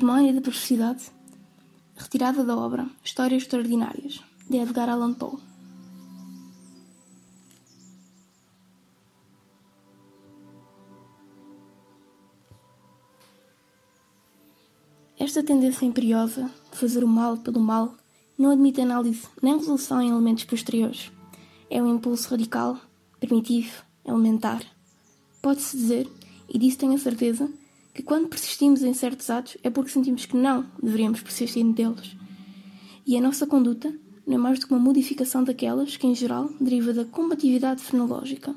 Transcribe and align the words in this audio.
Demónio 0.00 0.32
da 0.32 0.40
Perversidade, 0.40 1.12
retirada 1.94 2.42
da 2.42 2.56
obra 2.56 2.88
Histórias 3.04 3.42
Extraordinárias, 3.42 4.24
de 4.48 4.56
Edgar 4.56 4.88
Allan 4.88 5.12
Poe. 5.12 5.38
Esta 15.18 15.42
tendência 15.42 15.84
imperiosa 15.84 16.50
de 16.72 16.78
fazer 16.78 17.04
o 17.04 17.06
mal 17.06 17.36
pelo 17.36 17.60
mal 17.60 17.94
não 18.38 18.52
admite 18.52 18.80
análise 18.80 19.28
nem 19.42 19.58
resolução 19.58 20.00
em 20.00 20.08
elementos 20.08 20.44
posteriores. 20.44 21.12
É 21.68 21.82
um 21.82 21.94
impulso 21.94 22.30
radical, 22.30 22.80
primitivo, 23.20 23.82
elementar. 24.02 24.62
Pode-se 25.42 25.76
dizer, 25.76 26.10
e 26.48 26.58
disso 26.58 26.78
tenho 26.78 26.94
a 26.94 26.98
certeza, 26.98 27.52
que 27.92 28.02
quando 28.02 28.28
persistimos 28.28 28.82
em 28.82 28.94
certos 28.94 29.28
atos 29.30 29.56
é 29.62 29.70
porque 29.70 29.90
sentimos 29.90 30.26
que 30.26 30.36
não 30.36 30.66
deveríamos 30.82 31.22
persistir 31.22 31.64
neles. 31.64 32.16
E 33.06 33.16
a 33.16 33.20
nossa 33.20 33.46
conduta 33.46 33.92
não 34.26 34.36
é 34.36 34.38
mais 34.38 34.60
do 34.60 34.66
que 34.66 34.72
uma 34.72 34.80
modificação 34.80 35.42
daquelas 35.42 35.96
que, 35.96 36.06
em 36.06 36.14
geral, 36.14 36.48
deriva 36.60 36.92
da 36.92 37.04
combatividade 37.04 37.82
fenológica. 37.82 38.54